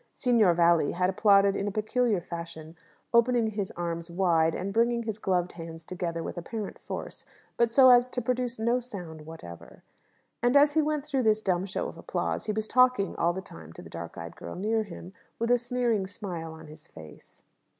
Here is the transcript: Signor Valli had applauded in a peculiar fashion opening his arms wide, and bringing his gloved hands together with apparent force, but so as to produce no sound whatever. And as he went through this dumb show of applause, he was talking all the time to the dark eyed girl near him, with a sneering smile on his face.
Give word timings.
Signor 0.15 0.55
Valli 0.55 0.93
had 0.93 1.11
applauded 1.11 1.55
in 1.55 1.67
a 1.67 1.71
peculiar 1.71 2.21
fashion 2.21 2.75
opening 3.13 3.51
his 3.51 3.69
arms 3.77 4.09
wide, 4.09 4.55
and 4.55 4.73
bringing 4.73 5.03
his 5.03 5.19
gloved 5.19 5.51
hands 5.51 5.85
together 5.85 6.23
with 6.23 6.39
apparent 6.39 6.79
force, 6.79 7.23
but 7.55 7.69
so 7.69 7.91
as 7.91 8.07
to 8.07 8.19
produce 8.19 8.57
no 8.57 8.79
sound 8.79 9.27
whatever. 9.27 9.83
And 10.41 10.57
as 10.57 10.71
he 10.71 10.81
went 10.81 11.05
through 11.05 11.21
this 11.21 11.43
dumb 11.43 11.65
show 11.65 11.87
of 11.87 11.99
applause, 11.99 12.45
he 12.45 12.51
was 12.51 12.67
talking 12.67 13.15
all 13.17 13.31
the 13.33 13.43
time 13.43 13.71
to 13.73 13.83
the 13.83 13.91
dark 13.91 14.17
eyed 14.17 14.35
girl 14.35 14.55
near 14.55 14.81
him, 14.85 15.13
with 15.37 15.51
a 15.51 15.59
sneering 15.59 16.07
smile 16.07 16.51
on 16.51 16.65
his 16.65 16.87
face. 16.87 17.43